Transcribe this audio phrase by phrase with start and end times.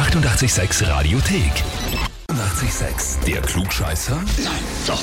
[0.00, 1.52] 886 Radiothek.
[2.28, 4.16] 886, der Klugscheißer?
[4.42, 5.02] Nein, doch.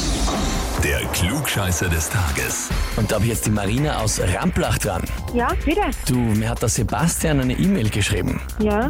[0.83, 2.69] Der Klugscheißer des Tages.
[2.95, 5.03] Und da habe ich jetzt die Marina aus Ramplach dran.
[5.35, 5.81] Ja, bitte.
[6.07, 8.41] Du, mir hat der Sebastian eine E-Mail geschrieben.
[8.59, 8.89] Ja.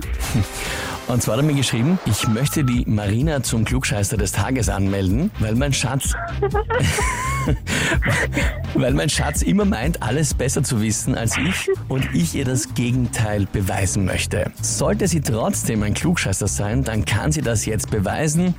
[1.08, 5.30] Und zwar hat er mir geschrieben, ich möchte die Marina zum Klugscheißer des Tages anmelden,
[5.40, 6.14] weil mein Schatz,
[8.82, 12.74] weil mein Schatz immer meint, alles besser zu wissen als ich und ich ihr das
[12.74, 14.52] Gegenteil beweisen möchte.
[14.62, 18.56] Sollte sie trotzdem ein Klugscheißer sein, dann kann sie das jetzt beweisen.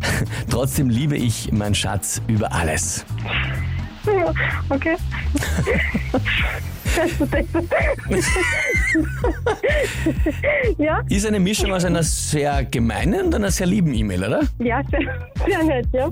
[0.50, 3.04] Trotzdem liebe ich meinen Schatz über alles.
[4.68, 4.96] Okay.
[10.78, 14.40] ja, Ist eine Mischung aus einer sehr gemeinen und einer sehr lieben E-Mail, oder?
[14.58, 15.00] ja, sehr,
[15.46, 16.10] sehr nett, ja.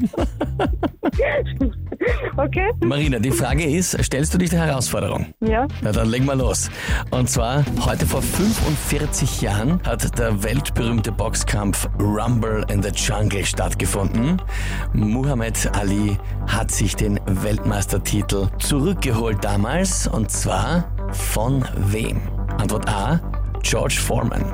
[2.37, 5.27] Okay, Marina, die Frage ist, stellst du dich der Herausforderung?
[5.41, 5.67] ja.
[5.83, 6.71] Na dann legen wir los.
[7.11, 14.41] Und zwar, heute vor 45 Jahren hat der weltberühmte Boxkampf Rumble in the Jungle stattgefunden.
[14.93, 16.17] Muhammad Ali
[16.47, 20.07] hat sich den Weltmeistertitel zurückgeholt damals.
[20.07, 20.70] Und zwar
[21.13, 22.21] von wem?
[22.59, 23.21] Antwort A,
[23.63, 24.45] George Foreman.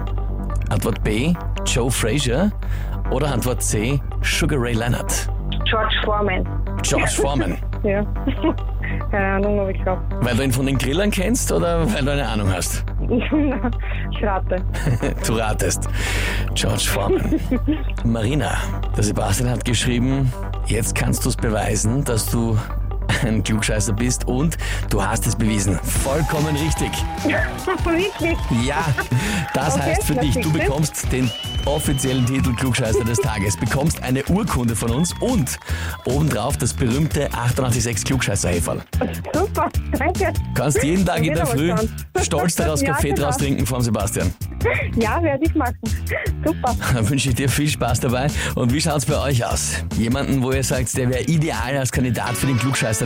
[0.71, 2.51] Antwort B, Joe Frazier.
[3.11, 5.29] Oder Antwort C, Sugar Ray Leonard.
[5.65, 6.47] George Foreman.
[6.83, 7.57] George Foreman.
[7.83, 8.03] Ja.
[9.11, 10.03] Keine Ahnung, aber ich glaube.
[10.21, 12.84] Weil du ihn von den Grillern kennst oder weil du eine Ahnung hast?
[13.09, 14.57] ich rate.
[15.25, 15.89] Du ratest.
[16.55, 17.39] George Foreman.
[18.05, 18.57] Marina,
[18.97, 20.33] der Sebastian hat geschrieben,
[20.67, 22.59] jetzt kannst du es beweisen, dass du
[23.25, 24.56] ein Klugscheißer bist und
[24.91, 25.78] du hast es bewiesen.
[26.05, 26.91] Vollkommen richtig.
[27.84, 28.36] Wirklich?
[28.67, 28.84] Ja,
[29.55, 31.31] das Okay, heißt für dich, du bekommst den
[31.64, 35.59] offiziellen Titel Klugscheißer des Tages, bekommst eine Urkunde von uns und
[36.05, 38.81] obendrauf das berühmte 886 klugscheißer -Häferl.
[39.34, 40.33] Super, danke.
[40.55, 41.75] Kannst jeden Tag in der Früh
[42.22, 43.22] stolz daraus Ja, Kaffee genau.
[43.27, 44.33] draus trinken vom Sebastian.
[44.97, 45.77] Ja, werde ich machen.
[46.44, 46.75] Super.
[46.92, 48.27] Dann wünsche ich dir viel Spaß dabei.
[48.56, 49.75] Und wie schaut's bei euch aus?
[49.97, 53.06] Jemanden, wo ihr sagt, der wäre ideal als Kandidat für den Klugscheißer